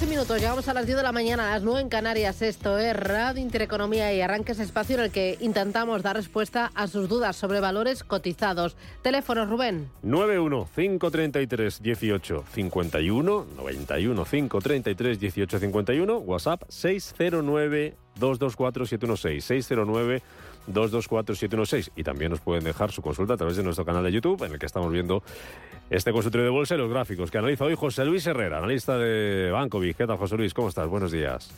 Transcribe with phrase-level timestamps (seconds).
[0.00, 2.42] to 12 minutos, llegamos a las 10 de la mañana, a las 9 en Canarias.
[2.42, 6.88] Esto es Radio Intereconomía y arranque ese espacio en el que intentamos dar respuesta a
[6.88, 8.76] sus dudas sobre valores cotizados.
[9.02, 9.88] Teléfono, Rubén.
[10.02, 20.22] 91 533 18 51 91 533 18 51 WhatsApp 609 224 716 609
[20.72, 24.42] 224-716 y también nos pueden dejar su consulta a través de nuestro canal de YouTube
[24.44, 25.22] en el que estamos viendo
[25.90, 29.50] este consultorio de bolsa y los gráficos que analiza hoy José Luis Herrera, analista de
[29.50, 30.54] Banco ¿Qué José Luis?
[30.54, 30.88] ¿Cómo estás?
[30.88, 31.50] Buenos días.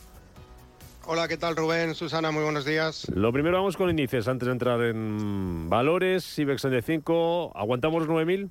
[1.07, 1.95] Hola, ¿qué tal Rubén?
[1.95, 3.09] Susana, muy buenos días.
[3.15, 6.39] Lo primero vamos con índices antes de entrar en valores.
[6.39, 8.51] IBEX de 5, ¿aguantamos los 9.000?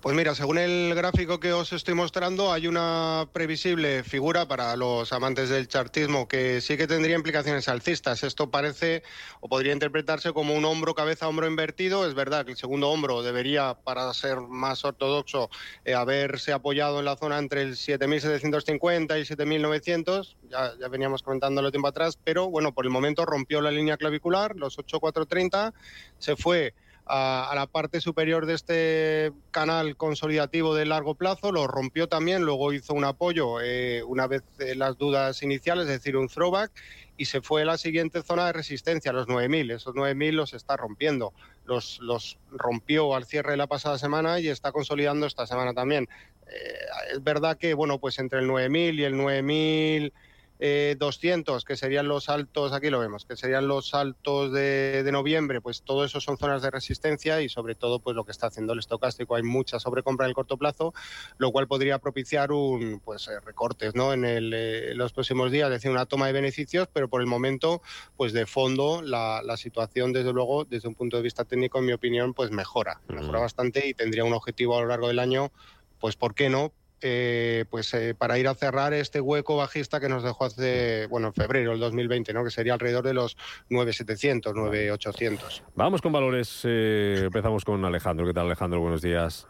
[0.00, 5.12] Pues mira, según el gráfico que os estoy mostrando, hay una previsible figura para los
[5.12, 8.22] amantes del chartismo que sí que tendría implicaciones alcistas.
[8.22, 9.02] Esto parece
[9.40, 12.06] o podría interpretarse como un hombro, cabeza, hombro invertido.
[12.06, 15.50] Es verdad que el segundo hombro debería, para ser más ortodoxo,
[15.84, 20.36] eh, haberse apoyado en la zona entre el 7.750 y 7.900.
[20.48, 24.54] Ya, ya veníamos comentándolo tiempo atrás, pero bueno, por el momento rompió la línea clavicular,
[24.54, 25.72] los 8.430,
[26.18, 26.72] se fue
[27.08, 32.72] a, la parte superior de este canal consolidativo de largo plazo, lo rompió también, luego
[32.72, 36.70] hizo un apoyo eh, una vez eh, las dudas iniciales, es decir, un throwback,
[37.16, 39.74] y se fue a la siguiente zona de resistencia, los 9.000.
[39.74, 41.32] Esos 9.000 los está rompiendo.
[41.64, 46.08] Los, los rompió al cierre de la pasada semana y está consolidando esta semana también.
[46.46, 46.78] Eh,
[47.12, 50.12] es verdad que, bueno, pues entre el 9.000 y el 9.000
[50.60, 55.60] eh, 200, que serían los altos, aquí lo vemos, que serían los altos de, noviembre,
[55.60, 58.72] pues todo eso son zonas de resistencia y sobre todo pues lo que está haciendo
[58.72, 60.92] el estocástico, hay mucha sobrecompra en el corto plazo,
[61.38, 64.12] lo cual podría propiciar un pues eh, recortes ¿no?
[64.12, 67.26] en, el, eh, los próximos días, es decir, una toma de beneficios, pero por el
[67.26, 67.80] momento,
[68.16, 71.86] pues de fondo la, la, situación desde luego, desde un punto de vista técnico, en
[71.86, 75.50] mi opinión, pues mejora, mejora bastante y tendría un objetivo a lo largo del año,
[75.98, 76.72] pues ¿por qué no?
[77.00, 81.28] Eh, pues eh, para ir a cerrar este hueco bajista que nos dejó hace, bueno,
[81.28, 82.42] en febrero del 2020, ¿no?
[82.42, 83.36] que sería alrededor de los
[83.70, 85.62] 9.700, 9.800.
[85.76, 88.26] Vamos con valores, eh, empezamos con Alejandro.
[88.26, 88.80] ¿Qué tal Alejandro?
[88.80, 89.46] Buenos días.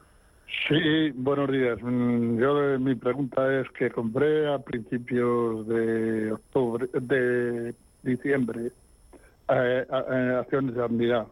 [0.68, 1.78] Sí, buenos días.
[1.80, 8.72] Mm, yo mi pregunta es que compré a principios de octubre, de diciembre,
[9.46, 11.26] acciones de Admiral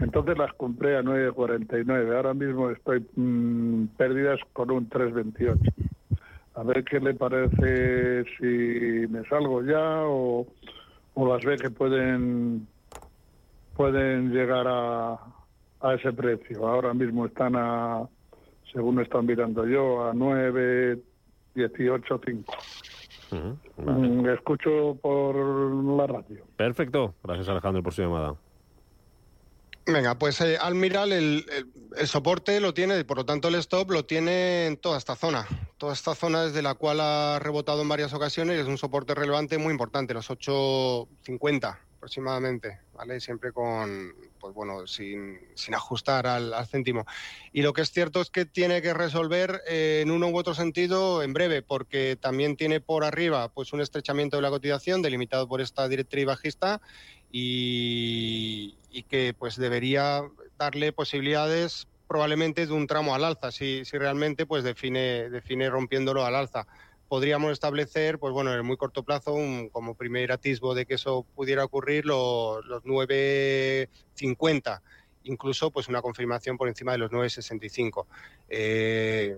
[0.00, 2.16] entonces las compré a 9.49.
[2.16, 5.58] Ahora mismo estoy mm, perdidas con un 3.28.
[6.54, 10.46] A ver qué le parece si me salgo ya o,
[11.14, 12.68] las ve que pueden
[13.76, 15.18] pueden llegar a,
[15.80, 16.66] a ese precio.
[16.66, 18.08] Ahora mismo están a,
[18.72, 22.44] según están mirando yo, a 9.18.5.
[23.32, 23.56] Uh
[24.28, 26.44] Escucho por la radio.
[26.56, 27.14] Perfecto.
[27.22, 28.34] Gracias Alejandro por su llamada.
[29.92, 31.44] Venga, pues eh, Almiral el,
[32.06, 35.46] soporte lo tiene por lo tanto el stop lo tiene en toda esta zona.
[35.78, 39.58] Toda esta zona desde la cual ha rebotado en varias ocasiones es un soporte relevante
[39.58, 43.20] muy importante, los 8.50 aproximadamente, ¿vale?
[43.20, 47.04] Siempre con, pues bueno, sin, sin ajustar al, céntimo.
[47.52, 50.54] Y lo que es cierto es que tiene que resolver eh, en uno u otro
[50.54, 55.46] sentido en breve, porque también tiene por arriba pues un estrechamiento de la cotización delimitado
[55.46, 56.80] por esta directriz bajista
[57.30, 58.76] y,
[59.08, 60.22] que pues debería
[60.56, 66.24] darle posibilidades probablemente de un tramo al alza, si, si realmente pues define, define rompiéndolo
[66.24, 66.66] al alza.
[67.08, 71.26] Podríamos establecer, pues bueno, en muy corto plazo, un, como primer atisbo de que eso
[71.34, 74.80] pudiera ocurrir, los, los 9.50
[75.24, 78.06] incluso pues una confirmación por encima de los 9,65.
[78.48, 79.36] Eh,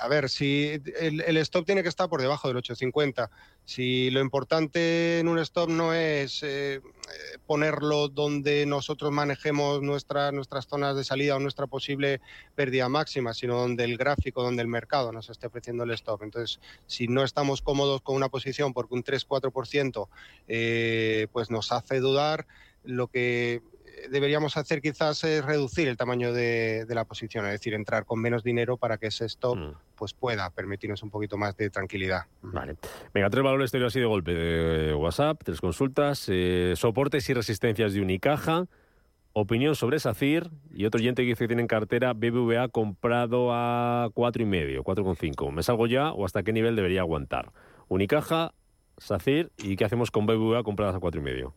[0.00, 3.28] a ver, si el, stop tiene que estar por debajo del 8,50.
[3.64, 6.80] Si lo importante en un stop no es eh,
[7.46, 12.20] ponerlo donde nosotros manejemos nuestra, nuestras zonas de salida o nuestra posible
[12.54, 16.22] pérdida máxima, sino donde el gráfico, donde el mercado nos esté ofreciendo el stop.
[16.22, 20.08] Entonces, si no estamos cómodos con una posición porque un 3-4%
[20.48, 22.46] eh, pues nos hace dudar,
[22.82, 23.62] lo que
[24.10, 28.42] deberíamos hacer quizás es reducir el tamaño de, la posición, es decir, entrar con menos
[28.42, 29.72] dinero para que ese stop mm.
[29.96, 32.22] pues pueda permitirnos un poquito más de tranquilidad.
[32.42, 32.76] Vale.
[33.14, 37.92] Venga, tres valores te así de golpe de WhatsApp, tres consultas, eh, soportes y resistencias
[37.92, 38.66] de Unicaja,
[39.32, 44.10] opinión sobre SACIR y otro oyente que dice que tiene en cartera BBVA comprado a
[44.14, 45.52] cuatro y medio, 4,5.
[45.52, 47.52] ¿Me salgo ya o hasta qué nivel debería aguantar?
[47.88, 48.52] Unicaja,
[48.98, 51.54] SACIR y ¿qué hacemos con BBVA compradas a cuatro y medio?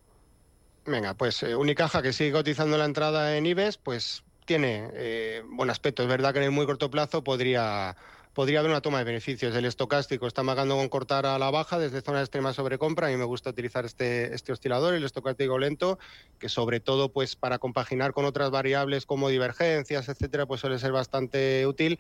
[0.86, 5.70] Venga, pues eh, Unicaja que sigue cotizando la entrada en IBEX, pues tiene eh, buen
[5.70, 6.04] aspecto.
[6.04, 7.96] Es verdad que en el muy corto plazo podría
[8.34, 9.56] podría haber una toma de beneficios.
[9.56, 13.08] El estocástico está magando con cortar a la baja desde zona extrema sobrecompra.
[13.08, 16.00] A mí me gusta utilizar este, este oscilador, el estocástico lento,
[16.40, 20.92] que sobre todo pues para compaginar con otras variables como divergencias, etcétera, pues suele ser
[20.92, 22.00] bastante útil.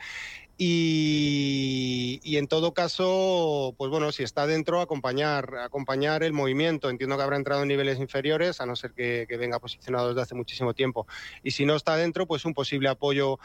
[0.57, 6.89] Y, en todo caso, pues bueno, si está dentro, acompañar, acompañar el movimiento.
[6.89, 10.35] Entiendo que habrá entrado en niveles inferiores, a no ser que, venga posicionado desde hace
[10.35, 11.07] muchísimo tiempo.
[11.43, 13.39] Y si no está dentro, pues un posible apoyo.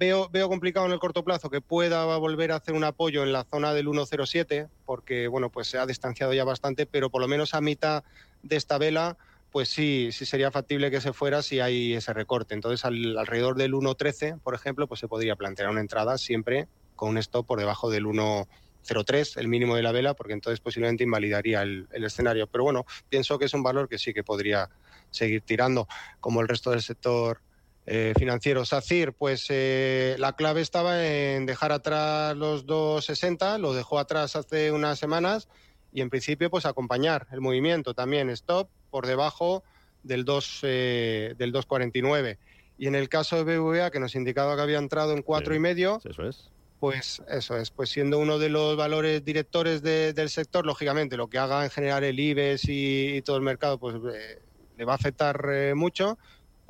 [0.00, 3.44] Veo, complicado en el corto plazo que pueda volver a hacer un apoyo en la
[3.44, 7.52] zona del 1.07, porque bueno, pues se ha distanciado ya bastante, pero por lo menos
[7.52, 8.02] a mitad
[8.42, 9.18] de esta vela
[9.50, 12.54] pues sí, sí sería factible que se fuera si hay ese recorte.
[12.54, 17.18] Entonces, alrededor del 1.13, por ejemplo, pues se podría plantear una entrada siempre con un
[17.18, 21.88] stop por debajo del 1.03, el mínimo de la vela, porque entonces posiblemente invalidaría el,
[21.92, 22.46] escenario.
[22.46, 24.70] Pero bueno, pienso que es un valor que sí que podría
[25.10, 25.88] seguir tirando,
[26.20, 27.42] como el resto del sector
[27.86, 28.64] eh, financiero.
[28.64, 34.70] SACIR, pues eh, la clave estaba en dejar atrás los 2.60, lo dejó atrás hace
[34.70, 35.48] unas semanas
[35.92, 38.30] y en principio pues acompañar el movimiento también.
[38.30, 39.64] Stop por debajo
[40.02, 42.38] del 2 eh, del 2.49
[42.78, 45.58] y en el caso de BVA que nos indicaba que había entrado en cuatro y
[45.58, 46.50] medio eso es.
[46.78, 47.70] pues eso es.
[47.70, 52.04] Pues siendo uno de los valores directores del sector lógicamente lo que haga en general
[52.04, 54.40] el IBEX y, todo el mercado pues eh,
[54.78, 56.18] le va a afectar eh, mucho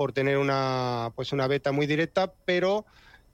[0.00, 2.86] por tener una pues una beta muy directa pero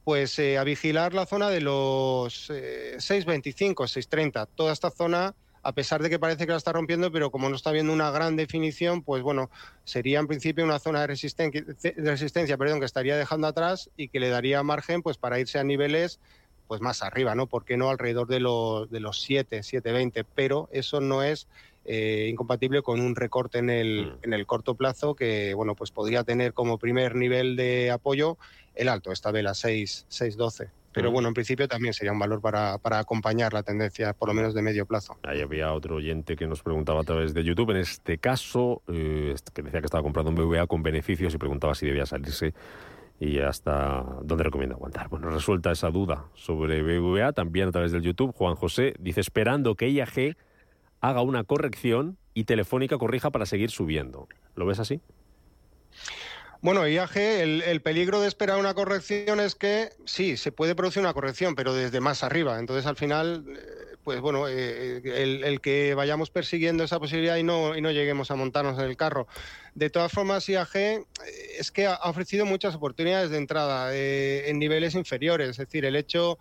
[0.02, 6.10] pues a vigilar la zona de los 6.25 6.30 toda esta zona a pesar de
[6.10, 9.22] que parece que la está rompiendo, pero como no está viendo una gran definición, pues
[9.22, 9.50] bueno,
[9.84, 14.06] sería en principio una zona de resistencia, de resistencia perdón, que estaría dejando atrás y
[14.08, 16.20] que le daría margen pues para irse a niveles
[16.68, 17.46] pues más arriba, ¿no?
[17.46, 20.24] ¿Por qué no alrededor de los, de los 7, 7,20?
[20.34, 21.48] Pero eso no es
[21.86, 24.24] eh, incompatible con un recorte en el, mm.
[24.24, 28.38] en el corto plazo que, bueno, pues podría tener como primer nivel de apoyo
[28.74, 30.70] el alto, esta vela 6, 6,12.
[30.92, 34.34] Pero bueno, en principio también sería un valor para, para, acompañar la tendencia, por lo
[34.34, 35.18] menos de medio plazo.
[35.24, 39.34] Ahí había otro oyente que nos preguntaba a través de YouTube, en este caso, eh,
[39.52, 42.54] que decía que estaba comprando un BVA con beneficios y preguntaba si debía salirse
[43.20, 45.10] y hasta dónde recomienda aguantar.
[45.10, 48.34] Bueno, resuelta esa duda sobre BVA también a través del YouTube.
[48.34, 50.36] Juan José dice, esperando que IAG
[51.00, 54.28] haga una corrección y Telefónica corrija para seguir subiendo.
[54.54, 55.00] ¿Lo ves así?
[56.62, 61.00] Bueno, IAG, el, el, peligro de esperar una corrección es que sí, se puede producir
[61.00, 62.58] una corrección, pero desde más arriba.
[62.58, 67.76] Entonces, al final, eh, pues bueno, eh, el, que vayamos persiguiendo esa posibilidad y no,
[67.76, 69.28] y no lleguemos a montarnos en el carro.
[69.74, 71.04] De todas formas, IAG eh,
[71.58, 75.50] es que ha ofrecido muchas oportunidades de entrada en niveles inferiores.
[75.50, 76.38] Es decir, el hecho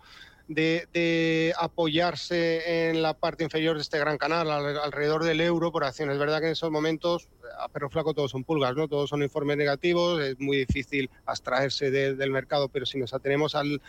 [0.48, 6.10] de, apoyarse en la parte inferior de este gran canal, alrededor del euro por acción.
[6.10, 7.28] Es verdad que en esos momentos,
[7.58, 8.88] a perro flaco, todos son pulgas, ¿no?
[8.88, 13.80] Todos son informes negativos, es muy difícil abstraerse del mercado, pero si nos atenemos al,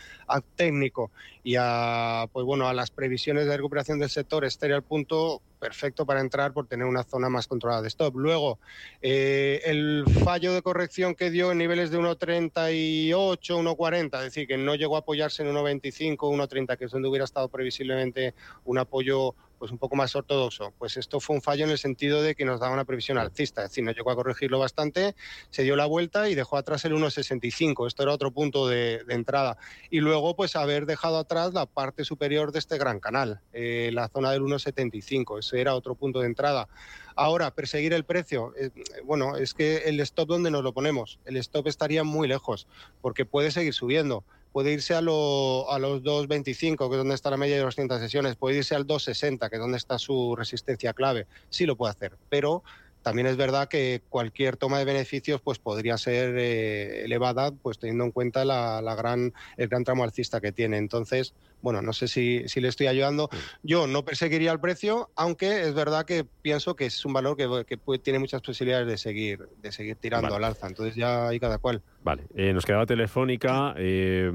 [0.56, 1.10] técnico
[1.42, 6.20] y a, pues bueno, a las previsiones de recuperación del sector, al punto perfecto para
[6.20, 8.16] entrar por tener una zona más controlada de stop.
[8.16, 8.58] Luego,
[9.02, 14.56] eh, el fallo de corrección que dio en niveles de 1,38, 1,40, es decir, que
[14.56, 19.34] no llegó a apoyarse en 1,25, 1,30, que es donde hubiera estado previsiblemente un apoyo
[19.58, 20.72] pues un poco más ortodoxo.
[20.78, 23.62] Pues esto fue un fallo en el sentido de que nos daba una previsión alcista,
[23.64, 25.14] es decir, no llegó a corregirlo bastante,
[25.50, 27.86] se dio la vuelta y dejó atrás el 1,65.
[27.86, 29.56] Esto era otro punto de, entrada.
[29.90, 34.08] Y luego, pues haber dejado atrás la parte superior de este gran canal, eh, la
[34.08, 35.38] zona del 1,75.
[35.38, 36.68] Ese era otro punto de entrada.
[37.16, 38.52] Ahora, perseguir el precio.
[38.56, 38.70] Eh,
[39.04, 41.18] bueno, es que el stop, ¿dónde nos lo ponemos?
[41.24, 42.68] El stop estaría muy lejos,
[43.00, 47.30] porque puede seguir subiendo puede irse a, lo, a los 2.25, que es donde está
[47.30, 50.92] la media de 200 sesiones, puede irse al 2.60, que es donde está su resistencia
[50.92, 51.26] clave.
[51.48, 52.62] Sí lo puede hacer, pero
[53.08, 58.04] también es verdad que cualquier toma de beneficios pues podría ser eh, elevada, pues teniendo
[58.04, 60.76] en cuenta la, gran, el gran tramo alcista que tiene.
[60.76, 63.30] Entonces, bueno, no sé si, si, le estoy ayudando.
[63.62, 67.64] Yo no perseguiría el precio, aunque es verdad que pienso que es un valor que,
[67.66, 70.66] que tiene muchas posibilidades de seguir, de seguir tirando al alza.
[70.66, 71.80] Entonces ya hay cada cual.
[72.04, 73.74] Vale, eh, nos quedaba telefónica.
[73.78, 74.30] Eh,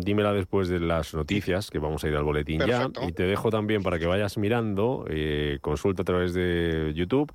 [0.00, 2.90] dímela después de las noticias, que vamos a ir al boletín ya.
[3.06, 7.32] Y te dejo también para que vayas mirando, eh, consulta a través de YouTube.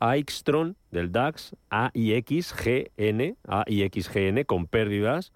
[0.00, 5.32] AIXTRON del DAX, AIXGN, AIXGN con pérdidas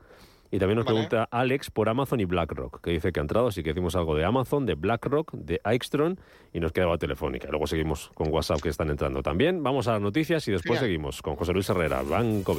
[0.51, 3.63] Y también nos pregunta Alex por Amazon y BlackRock, que dice que ha entrado, así
[3.63, 6.19] que decimos algo de Amazon, de BlackRock, de Aikstron
[6.53, 7.49] y nos quedaba telefónica.
[7.51, 9.63] Luego seguimos con WhatsApp que están entrando también.
[9.63, 12.55] Vamos a las noticias y después seguimos con José Luis Herrera, Banco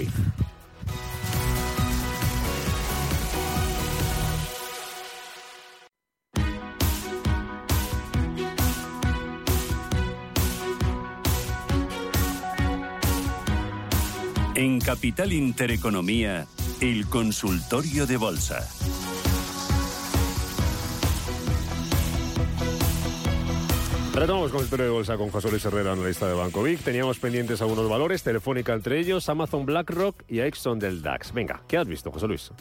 [14.90, 16.48] Capital Intereconomía,
[16.82, 18.68] el consultorio de bolsa.
[24.16, 26.80] Retomamos el de bolsa con José Luis Herrera, analista de Banco Vic.
[26.80, 31.34] Teníamos pendientes algunos valores, Telefónica entre ellos, Amazon BlackRock y Exxon del DAX.
[31.34, 32.52] Venga, ¿qué has visto, José Luis?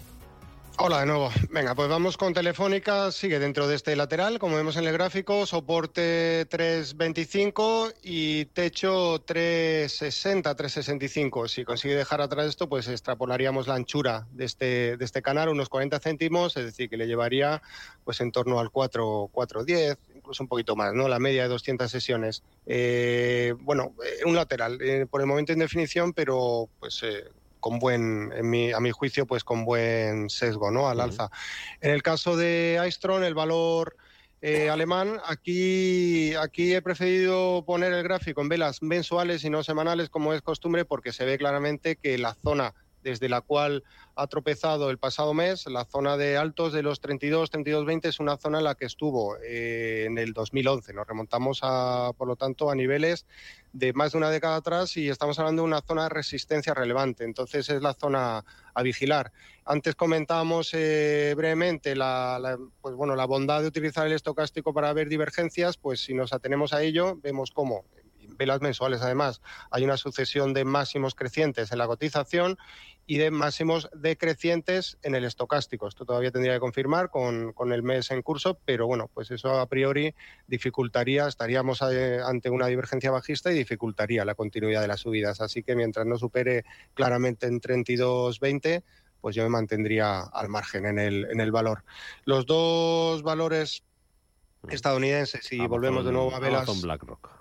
[0.81, 1.29] Hola de nuevo.
[1.51, 3.11] Venga, pues vamos con Telefónica.
[3.11, 10.55] Sigue dentro de este lateral, como vemos en el gráfico, soporte 325 y techo 360,
[10.55, 11.49] 365.
[11.49, 15.69] Si consigue dejar atrás esto, pues extrapolaríamos la anchura de este, de este canal, unos
[15.69, 17.61] 40 céntimos, es decir, que le llevaría
[18.05, 21.09] pues en torno al 4, 410, incluso un poquito más, ¿no?
[21.09, 22.45] La media de 200 sesiones.
[22.67, 27.03] Eh, bueno, eh, un lateral, eh, por el momento en definición, pero pues
[27.61, 30.89] con buen, en mi, a mi juicio, pues con buen sesgo, ¿no?
[30.89, 31.31] Al alza.
[31.81, 33.97] En el caso de Aistron, el valor
[34.41, 40.11] eh, alemán, aquí, aquí he preferido poner el gráfico en velas mensuales y no semanales,
[40.11, 44.91] como es costumbre, porque se ve claramente que la zona desde la cual ha tropezado
[44.91, 45.67] el pasado mes.
[45.67, 48.87] La zona de altos de los 32, 32, 20 es una zona en la que
[48.87, 50.93] estuvo eh, en el 2011.
[50.93, 53.27] Nos remontamos, a, por lo tanto, a niveles
[53.73, 57.25] de más de una década atrás y estamos hablando de una zona de resistencia relevante.
[57.25, 59.33] Entonces es la zona a vigilar.
[59.65, 65.09] Antes comentábamos eh, brevemente la, pues bueno, la bondad de utilizar el estocástico para ver
[65.09, 65.77] divergencias.
[65.77, 67.85] Pues si nos atenemos a ello, vemos cómo
[68.39, 72.57] velas mensuales además hay una sucesión de máximos crecientes en la cotización
[73.07, 75.89] y de máximos decrecientes en el estocástico.
[75.89, 79.59] Esto todavía tendría que confirmar con, con, el mes en curso, pero bueno, pues eso
[79.59, 80.15] a priori
[80.47, 85.41] dificultaría, estaríamos ante una divergencia bajista y dificultaría la continuidad de las subidas.
[85.41, 88.83] Así que mientras no supere claramente en 32.20,
[89.23, 91.85] pues yo me mantendría al margen en el, en el valor.
[92.27, 93.85] Los dos valores
[94.65, 94.71] mm.
[94.71, 96.65] estadounidenses, y volvemos de nuevo a velas...
[96.65, 97.38] Amazon BlackRock.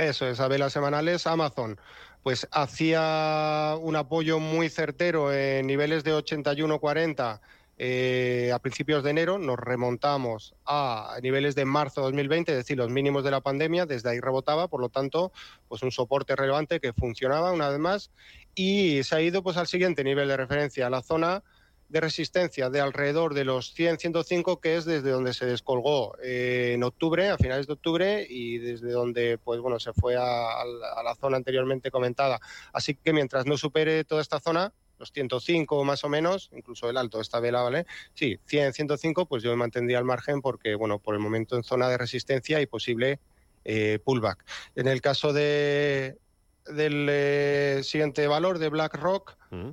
[0.00, 1.78] Eso es, a velas semanales, Amazon.
[2.22, 7.38] Pues hacía un apoyo muy certero en niveles de 81-40
[7.76, 12.78] eh, a principios de enero, nos remontamos a niveles de marzo de 2020, es decir,
[12.78, 15.32] los mínimos de la pandemia, desde ahí rebotaba, por lo tanto,
[15.68, 18.10] pues un soporte relevante que funcionaba una vez más.
[18.54, 21.42] Y se ha ido pues al siguiente nivel de referencia, la zona
[21.90, 26.84] de resistencia de alrededor de los 100-105, que es desde donde se descolgó eh, en
[26.84, 30.64] octubre, a finales de octubre, y desde donde pues bueno se fue a,
[31.04, 32.40] la zona anteriormente comentada.
[32.72, 36.96] Así que mientras no supere toda esta zona, los 105 más o menos, incluso el
[36.96, 37.86] alto esta vela, ¿vale?
[38.14, 41.64] Sí, 100, 105, pues yo me mantendría al margen porque, bueno, por el momento en
[41.64, 43.18] zona de resistencia y posible
[43.64, 44.44] eh, pullback.
[44.76, 46.18] En el caso de,
[46.66, 49.70] del eh, siguiente valor de BlackRock, mm.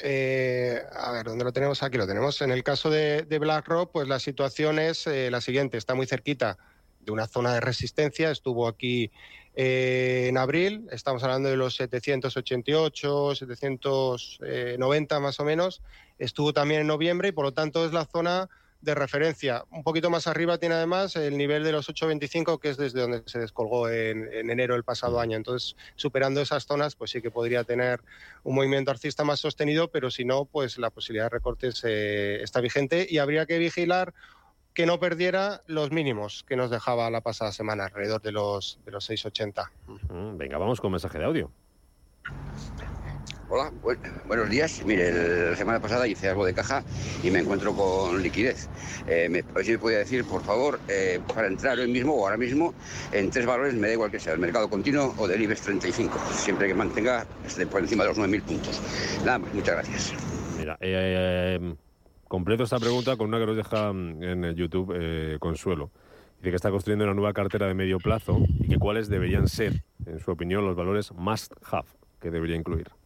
[0.00, 1.82] Eh, a ver, ¿dónde lo tenemos?
[1.82, 2.40] Aquí lo tenemos.
[2.40, 5.76] En el caso de, BlackRock, pues la situación es eh, la siguiente.
[5.76, 6.56] Está muy cerquita
[7.00, 8.30] de una zona de resistencia.
[8.30, 9.10] Estuvo aquí
[9.54, 10.88] eh, en abril.
[10.92, 15.82] Estamos hablando de los 788, 790 más o menos.
[16.18, 18.48] Estuvo también en noviembre y por lo tanto es la zona
[18.80, 19.64] de referencia.
[19.70, 23.22] Un poquito más arriba tiene además el nivel de los 8.25, que es desde donde
[23.26, 25.36] se descolgó en, enero del pasado año.
[25.36, 28.00] Entonces, superando esas zonas, pues sí que podría tener
[28.44, 32.60] un movimiento artista más sostenido, pero si no, pues la posibilidad de recortes eh, está
[32.60, 34.14] vigente y habría que vigilar
[34.74, 38.92] que no perdiera los mínimos que nos dejaba la pasada semana, alrededor de los, de
[38.92, 40.36] los 6,80.
[40.36, 41.50] Venga, vamos con mensaje de audio.
[43.50, 43.72] Hola,
[44.26, 44.84] buenos días.
[44.84, 46.84] Mire, la semana pasada hice algo de caja
[47.22, 48.68] y me encuentro con liquidez.
[49.06, 52.36] Eh, me, si me podía decir, por favor, eh, para entrar hoy mismo o ahora
[52.36, 52.74] mismo
[53.10, 56.18] en tres valores, me da igual que sea el mercado continuo o del IBEX 35,
[56.32, 58.82] siempre que mantenga este, por encima de los 9.000 puntos.
[59.24, 60.14] Nada más, muchas gracias.
[60.58, 61.74] Mira, eh,
[62.28, 65.90] completo esta pregunta con una que nos deja mm, en YouTube Consuelo.
[66.36, 69.84] Dice que está construyendo una nueva cartera de medio plazo y que cuáles deberían ser,
[70.04, 71.88] en su opinión, los valores must have
[72.20, 72.97] que debería incluir.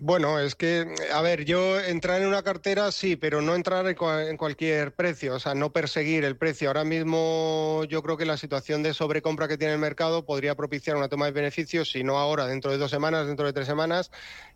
[0.00, 4.36] Bueno, es que, a ver, yo entrar en una cartera sí, pero no entrar en,
[4.38, 6.70] cualquier precio, o sea, no perseguir el precio.
[6.70, 10.96] Ahora mismo yo creo que la situación de sobrecompra que tiene el mercado podría propiciar
[10.96, 14.10] una toma de beneficios, si no ahora, dentro de dos semanas, dentro de tres semanas.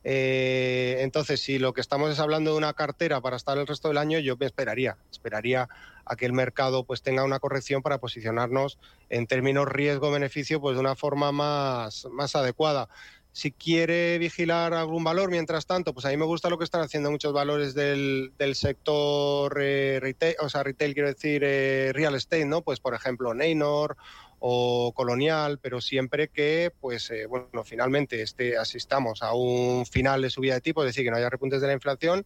[0.04, 3.88] Eh, entonces, si lo que estamos es hablando de una cartera para estar el resto
[3.88, 5.68] del año, yo me esperaría, esperaría
[6.06, 8.78] a que el mercado pues tenga una corrección para posicionarnos
[9.10, 12.88] en términos riesgo-beneficio pues de una forma más, más adecuada
[13.36, 16.80] Si quiere vigilar algún valor, mientras tanto, pues a mí me gusta lo que están
[16.80, 22.14] haciendo muchos valores del, del sector eh, retail, o sea, retail quiero decir eh, real
[22.14, 22.62] estate, ¿no?
[22.62, 23.98] Pues por ejemplo, Neynor
[24.38, 30.30] o colonial, pero siempre que, pues, eh, bueno, finalmente este, asistamos a un final de
[30.30, 32.24] subida de tipo, es decir, que no haya repuntes de la inflación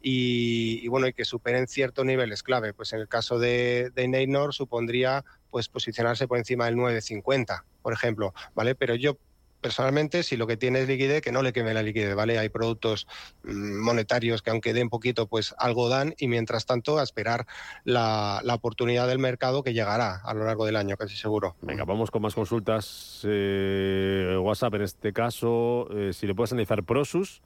[0.00, 2.72] y, bueno, y que superen ciertos niveles clave.
[2.72, 7.92] Pues en el caso de, de Neynor supondría pues posicionarse por encima del 9,50, por
[7.92, 8.76] ejemplo, ¿vale?
[8.76, 9.18] Pero yo
[9.62, 12.38] personalmente, si lo que tiene es liquidez, que no le queme la liquidez, ¿vale?
[12.38, 13.06] Hay productos
[13.44, 17.46] mm, monetarios que aunque den poquito, pues algo dan y mientras tanto a esperar
[17.84, 21.56] la, oportunidad del mercado que llegará a lo largo del año, casi seguro.
[21.62, 23.22] Venga, vamos con más consultas.
[23.24, 27.40] Eh, WhatsApp en este caso, eh, si le puedes analizar Prosus,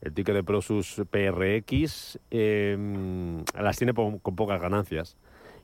[0.00, 5.16] el ticket de Prosus PRX, em, las tiene con pocas ganancias.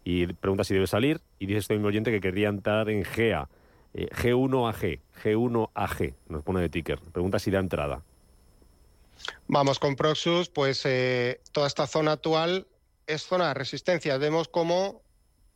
[0.04, 3.49] Y pregunta si debe salir y dice estoy oyente que querría entrar en GEA.
[3.94, 6.98] G1AG, G1AG, nos pone de ticker.
[7.12, 8.02] Pregunta si da entrada.
[9.46, 12.66] Vamos con Proxus, pues eh, toda esta zona actual
[13.06, 14.18] es zona de resistencia.
[14.18, 15.02] Vemos cómo,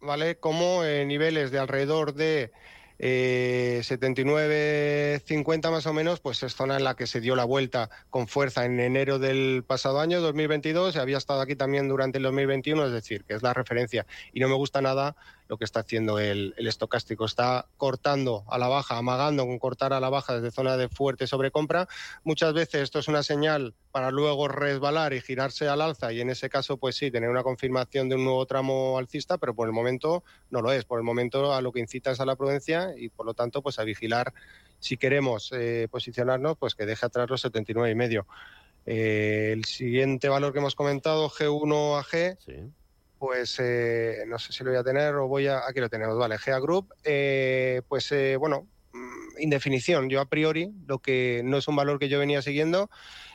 [0.01, 0.39] ¿vale?
[0.39, 2.53] Como eh, niveles de alrededor de
[2.99, 7.91] eh, 79-50 más o menos, pues es zona en la que se dio la vuelta
[8.11, 12.25] con fuerza en enero del pasado año, 2022, y había estado aquí también durante el
[12.25, 14.07] 2021, es decir, que es la referencia.
[14.33, 15.17] Y no me gusta nada
[15.49, 17.25] lo que está haciendo el, estocástico.
[17.25, 21.27] Está cortando a la baja, amagando con cortar a la baja desde zona de fuerte
[21.27, 21.89] sobrecompra.
[22.23, 26.31] Muchas veces esto es una señal para luego resbalar y girarse al alza y en
[26.31, 29.73] ese caso, pues sí, tener una confirmación de un nuevo tramo alcista, pero por el
[29.73, 30.85] momento no lo es.
[30.85, 33.63] Por el momento a lo que incita es a la prudencia y por lo tanto,
[33.63, 34.35] pues a vigilar
[34.79, 38.27] si queremos eh, posicionarnos, pues que deje atrás los 79 y medio.
[38.87, 42.73] Eh, el siguiente valor que hemos comentado, G1AG, sí
[43.19, 45.67] pues eh, no sé si lo voy a tener o voy a...
[45.67, 50.09] Aquí lo tenemos, vale, GEA Group, eh, pues eh, bueno, mm, indefinición.
[50.09, 52.91] Yo a priori, lo que no es un valor que yo venía siguiendo,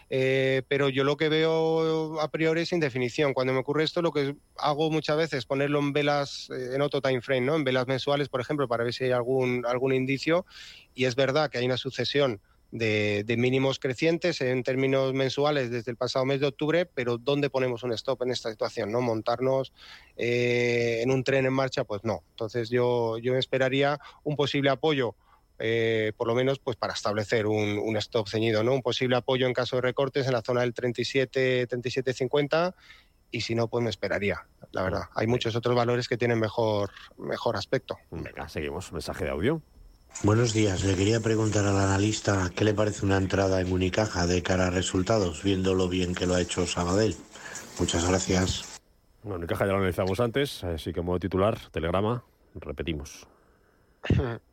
[0.10, 3.34] pero yo lo que veo a priori es indefinición.
[3.34, 7.02] Cuando me ocurre esto, lo que hago muchas veces es ponerlo en velas, en otro
[7.02, 7.56] time frame, ¿no?
[7.56, 10.46] En velas mensuales, por ejemplo, para ver si hay algún, algún indicio.
[10.94, 12.42] Y es verdad que hay una sucesión
[12.74, 17.84] de, mínimos crecientes en términos mensuales desde el pasado mes de octubre, pero ¿dónde ponemos
[17.84, 18.92] un stop en esta situación?
[18.92, 19.00] ¿No?
[19.00, 19.74] Montarnos
[20.18, 22.24] eh, en un tren en marcha, pues no.
[22.32, 25.16] Entonces yo, yo esperaría un posible apoyo.
[25.60, 28.74] Eh, por lo menos pues para establecer un, stop ceñido, ¿no?
[28.74, 32.74] Un posible apoyo en caso de recortes en la zona del 37, 37.50
[33.30, 35.04] y si no, pues me esperaría, la verdad.
[35.16, 37.98] Hay muchos otros valores que tienen mejor, mejor aspecto.
[38.10, 38.92] Venga, seguimos.
[38.92, 39.62] Mensaje de audio.
[40.22, 40.86] Buenos días.
[40.86, 44.70] Le quería preguntar al analista qué le parece una entrada en Unicaja de cara a
[44.70, 47.16] resultados, viendo lo bien que lo ha hecho Sabadell.
[47.80, 48.80] Muchas gracias.
[49.24, 52.24] Bueno, Unicaja ya lo analizamos antes, así que modo titular, telegrama,
[52.56, 53.28] repetimos.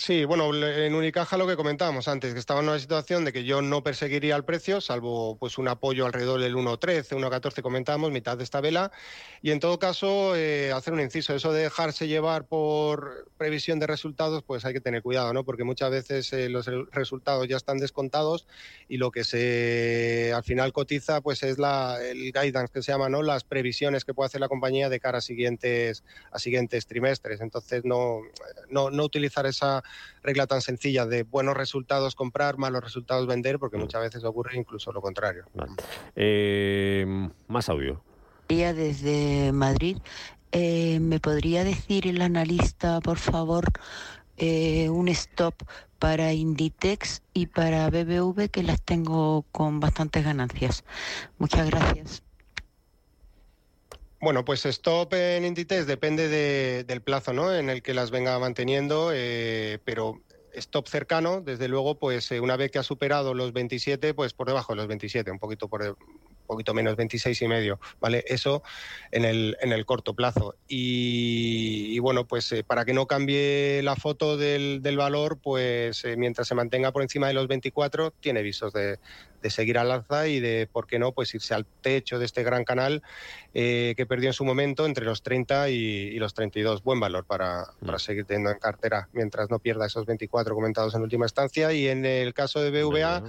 [0.00, 3.44] Sí, bueno, en Unicaja lo que comentábamos antes, que estaba en una situación de que
[3.44, 8.38] yo no perseguiría el precio, salvo pues un apoyo alrededor del 1.13, 1.14 comentábamos, mitad
[8.38, 8.92] de esta vela,
[9.42, 13.86] y en todo caso eh, hacer un inciso, eso de dejarse llevar por previsión de
[13.86, 15.44] resultados, pues hay que tener cuidado, ¿no?
[15.44, 18.46] Porque muchas veces eh, los resultados ya están descontados
[18.88, 23.10] y lo que se al final cotiza pues es la, el guidance que se llama,
[23.10, 23.20] ¿no?
[23.20, 27.42] Las previsiones que puede hacer la compañía de cara a siguientes, a siguientes trimestres.
[27.42, 28.20] Entonces no,
[28.70, 29.82] no, no utilizar esa
[30.22, 33.80] regla tan sencilla de buenos resultados comprar, malos resultados vender, porque mm.
[33.80, 35.46] muchas veces ocurre incluso lo contrario.
[36.16, 37.06] Eh,
[37.48, 38.02] más audio.
[38.48, 39.98] Desde Madrid,
[40.50, 43.64] eh, ¿me podría decir el analista, por favor,
[44.36, 45.54] eh, un stop
[46.00, 50.84] para Inditex y para BBV que las tengo con bastantes ganancias?
[51.38, 52.24] Muchas gracias.
[54.20, 56.28] Bueno, pues stop en Inditex depende
[56.84, 57.54] del plazo ¿no?
[57.54, 60.20] en el que las venga manteniendo, eh, pero
[60.52, 64.46] stop cercano, desde luego, pues eh, una vez que ha superado los 27, pues por
[64.48, 65.96] debajo de los 27, un poquito por,
[66.50, 68.24] poquito menos, 26 y medio, ¿vale?
[68.26, 68.62] Eso
[69.12, 70.56] en el, en el corto plazo.
[70.66, 76.16] Y, bueno, pues eh, para que no cambie la foto del, del valor, pues eh,
[76.16, 78.98] mientras se mantenga por encima de los 24, tiene visos de,
[79.42, 82.42] de, seguir al alza y de, ¿por qué no?, pues irse al techo de este
[82.42, 83.02] gran canal
[83.54, 86.82] eh, que perdió en su momento entre los 30 y, los 32.
[86.82, 88.00] Buen valor para, para, mm.
[88.00, 91.72] seguir teniendo en cartera mientras no pierda esos 24 comentados en última instancia.
[91.72, 93.22] Y en el caso de BVA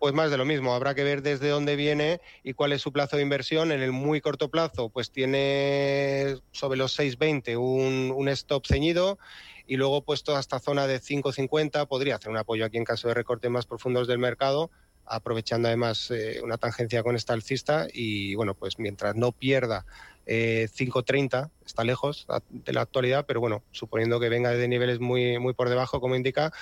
[0.00, 0.74] pues más de lo mismo.
[0.74, 3.70] Habrá que ver desde dónde viene y cuál es su plazo de inversión.
[3.70, 9.18] En el muy corto plazo, pues tiene sobre los 6,20 un, un stop ceñido
[9.66, 13.14] y luego puesto hasta zona de 5,50 podría hacer un apoyo aquí en caso de
[13.14, 14.70] recortes más profundos del mercado
[15.10, 19.84] aprovechando además eh, una tangencia con esta alcista y bueno, pues mientras no pierda
[20.24, 25.40] eh, 5.30, está lejos de la actualidad, pero bueno, suponiendo que venga de niveles muy,
[25.40, 26.52] muy por debajo, como indica,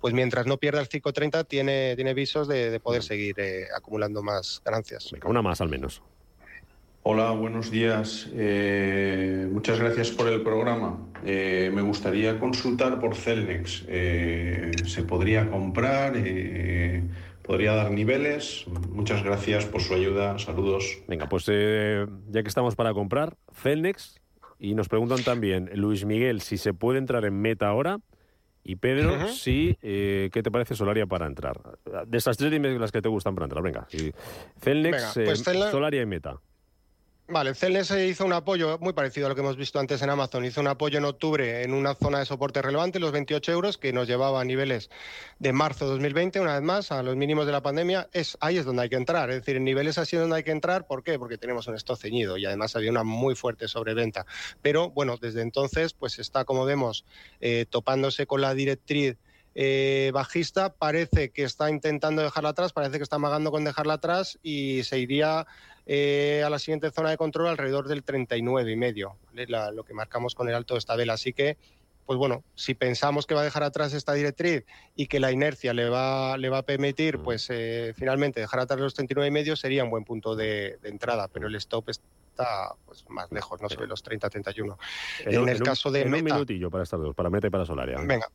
[0.00, 4.62] pues mientras no pierda el 530 tiene, tiene visos de, poder seguir eh, acumulando más
[4.64, 5.12] ganancias.
[5.24, 6.02] una más al menos.
[7.02, 8.28] Hola, buenos días.
[8.34, 10.98] Eh, muchas gracias por el programa.
[11.24, 13.86] Eh, me gustaría consultar por Celnex.
[13.88, 16.12] Eh, ¿Se podría comprar?
[17.42, 18.66] ¿Podría dar niveles?
[18.90, 20.38] Muchas gracias por su ayuda.
[20.38, 20.98] Saludos.
[21.08, 24.20] Venga, pues ya que estamos para comprar, Celnex.
[24.58, 28.00] Y nos preguntan también, Luis Miguel, si se puede entrar en meta ahora.
[28.70, 31.60] Y Pedro, sí, ¿qué te parece Solaria para entrar?
[32.06, 33.64] De esas tres dime las que te gustan para entrar.
[33.64, 33.88] Venga,
[34.60, 36.40] Celnex, pues Solaria y Meta.
[37.30, 40.44] Vale, CLS hizo un apoyo muy parecido a lo que hemos visto antes en Amazon.
[40.44, 43.92] Hizo un apoyo en octubre en una zona de soporte relevante, los 28 euros, que
[43.92, 44.90] nos llevaba a niveles
[45.38, 48.08] de marzo de 2020, una vez más, a los mínimos de la pandemia.
[48.12, 49.30] Es, ahí es donde hay que entrar.
[49.30, 50.88] Es decir, en niveles así es donde hay que entrar.
[50.88, 51.20] ¿Por qué?
[51.20, 54.26] Porque tenemos un stock ceñido y además había una muy fuerte sobreventa.
[54.60, 57.04] Pero bueno, desde entonces, pues está, como vemos,
[57.40, 59.18] eh, topándose con la directriz.
[59.54, 64.38] Eh, bajista parece que está intentando dejarla atrás, parece que está amagando con dejarla atrás
[64.44, 65.46] y se iría
[65.92, 69.16] eh, a la siguiente zona de control alrededor del 39 y medio,
[69.72, 71.14] lo que marcamos con el alto de esta vela.
[71.14, 71.56] Así que,
[72.06, 75.74] pues bueno, si pensamos que va a dejar atrás esta directriz y que la inercia
[75.74, 79.56] le va, le va a permitir, pues eh, finalmente dejar atrás los 39 y medio
[79.56, 83.88] sería un buen punto de, entrada, pero el stop está pues, más lejos, no sobre
[83.88, 84.76] los 30-31.
[85.24, 87.98] En, el caso de en un minutillo para estas dos, para Meta y para Solaria.
[87.98, 88.28] Venga.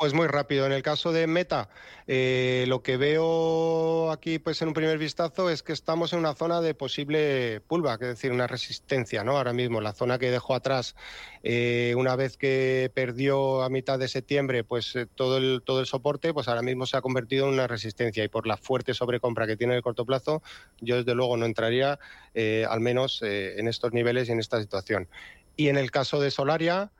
[0.00, 0.64] Pues muy rápido.
[0.64, 1.68] En el caso de Meta,
[2.06, 6.32] eh, lo que veo aquí, pues en un primer vistazo, es que estamos en una
[6.32, 9.36] zona de posible pullback, es decir, una resistencia, ¿no?
[9.36, 10.96] Ahora mismo, la zona que dejó atrás,
[11.42, 15.86] eh, una vez que perdió a mitad de septiembre, pues eh, todo el todo el
[15.86, 19.46] soporte, pues ahora mismo se ha convertido en una resistencia y por la fuerte sobrecompra
[19.46, 20.42] que tiene en el corto plazo,
[20.80, 21.98] yo desde luego no entraría,
[22.70, 25.08] al menos en estos niveles y en esta situación.
[25.56, 26.90] Y en el caso de Solaria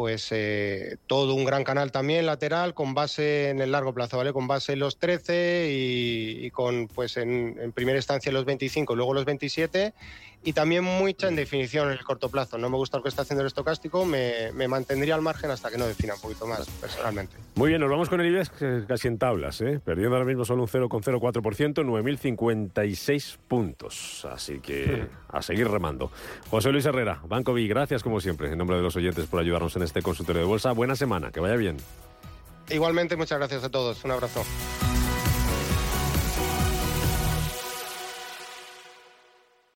[0.00, 4.32] pues eh, todo un gran canal también lateral con base en el largo plazo, ¿vale?
[4.32, 9.12] Con base en los 13 y, con, pues en, en, primera instancia los 25, luego
[9.12, 9.92] los 27
[10.42, 12.56] y también mucha en definición en el corto plazo.
[12.58, 15.78] No me gusta lo que está haciendo el estocástico, me, mantendría al margen hasta que
[15.78, 17.36] no defina un poquito más, personalmente.
[17.54, 18.52] Muy bien, nos vamos con el IBEX
[18.86, 19.80] casi en tablas, ¿eh?
[19.84, 24.26] perdiendo ahora mismo solo un 0,04%, 9.056 puntos.
[24.30, 26.10] Así que a seguir remando.
[26.50, 29.76] José Luis Herrera, Banco B, gracias como siempre, en nombre de los oyentes por ayudarnos
[29.76, 30.72] en este consultorio de bolsa.
[30.72, 31.76] Buena semana, que vaya bien.
[32.70, 34.02] Igualmente, muchas gracias a todos.
[34.04, 34.44] Un abrazo.